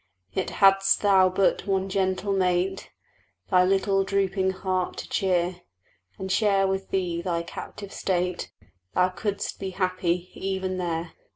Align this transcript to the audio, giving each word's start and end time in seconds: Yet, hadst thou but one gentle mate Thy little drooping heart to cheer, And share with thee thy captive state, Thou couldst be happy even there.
Yet, 0.31 0.49
hadst 0.49 1.03
thou 1.03 1.29
but 1.29 1.67
one 1.67 1.87
gentle 1.87 2.33
mate 2.33 2.89
Thy 3.51 3.63
little 3.63 4.03
drooping 4.03 4.49
heart 4.49 4.97
to 4.97 5.07
cheer, 5.09 5.61
And 6.17 6.31
share 6.31 6.65
with 6.67 6.89
thee 6.89 7.21
thy 7.21 7.43
captive 7.43 7.93
state, 7.93 8.51
Thou 8.95 9.09
couldst 9.09 9.59
be 9.59 9.69
happy 9.69 10.31
even 10.33 10.79
there. 10.79 11.11